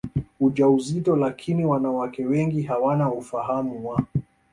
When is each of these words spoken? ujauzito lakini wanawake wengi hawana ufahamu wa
ujauzito 0.39 1.15
lakini 1.15 1.65
wanawake 1.65 2.25
wengi 2.25 2.61
hawana 2.61 3.11
ufahamu 3.11 3.87
wa 3.89 4.03